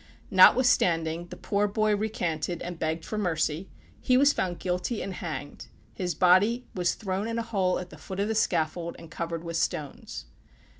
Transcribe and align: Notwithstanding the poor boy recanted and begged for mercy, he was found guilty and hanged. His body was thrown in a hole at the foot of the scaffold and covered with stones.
Notwithstanding 0.31 1.27
the 1.27 1.37
poor 1.37 1.67
boy 1.67 1.95
recanted 1.95 2.63
and 2.63 2.79
begged 2.79 3.05
for 3.05 3.19
mercy, 3.19 3.69
he 4.01 4.17
was 4.17 4.33
found 4.33 4.57
guilty 4.57 4.99
and 5.03 5.13
hanged. 5.13 5.67
His 5.93 6.15
body 6.15 6.65
was 6.73 6.95
thrown 6.95 7.27
in 7.27 7.37
a 7.37 7.43
hole 7.43 7.77
at 7.77 7.91
the 7.91 7.99
foot 7.99 8.19
of 8.19 8.27
the 8.27 8.33
scaffold 8.33 8.95
and 8.97 9.11
covered 9.11 9.43
with 9.43 9.57
stones. 9.57 10.25